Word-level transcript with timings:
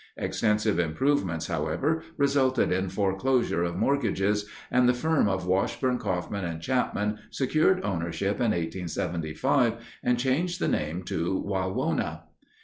Extensive 0.17 0.79
improvements, 0.79 1.45
however, 1.45 2.01
resulted 2.17 2.71
in 2.71 2.89
foreclosure 2.89 3.61
of 3.61 3.75
mortgages, 3.77 4.49
and 4.71 4.89
the 4.89 4.95
firm 4.95 5.29
of 5.29 5.45
Washburn, 5.45 5.99
Coffman, 5.99 6.43
and 6.43 6.59
Chapman 6.59 7.19
secured 7.29 7.83
ownership 7.83 8.37
in 8.37 8.49
1875 8.49 9.75
and 10.01 10.17
changed 10.17 10.59
the 10.59 10.67
name 10.67 11.03
to 11.03 11.39
"Wawona." 11.45 12.21